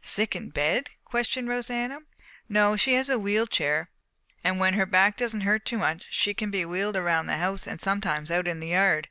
[0.00, 1.98] "Sick in bed?" questioned Rosanna.
[2.48, 3.90] "No, she has a wheel chair,
[4.42, 7.66] and when her back doesn't hurt too much, she can be wheeled around the house
[7.66, 9.10] and sometimes out in the yard.